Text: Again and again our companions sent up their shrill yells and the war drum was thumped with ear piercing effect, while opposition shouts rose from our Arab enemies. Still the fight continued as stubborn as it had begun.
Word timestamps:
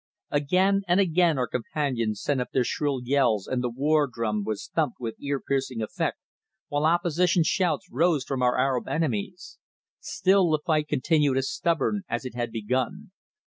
Again 0.31 0.81
and 0.87 0.99
again 0.99 1.37
our 1.37 1.47
companions 1.47 2.23
sent 2.23 2.41
up 2.41 2.47
their 2.51 2.63
shrill 2.63 3.01
yells 3.03 3.45
and 3.45 3.63
the 3.63 3.69
war 3.69 4.09
drum 4.11 4.43
was 4.43 4.65
thumped 4.73 4.99
with 4.99 5.13
ear 5.21 5.39
piercing 5.39 5.79
effect, 5.79 6.17
while 6.69 6.87
opposition 6.87 7.43
shouts 7.43 7.87
rose 7.91 8.23
from 8.23 8.41
our 8.41 8.57
Arab 8.57 8.87
enemies. 8.87 9.59
Still 9.99 10.49
the 10.49 10.59
fight 10.65 10.87
continued 10.87 11.37
as 11.37 11.51
stubborn 11.51 12.01
as 12.09 12.25
it 12.25 12.33
had 12.33 12.51
begun. 12.51 13.11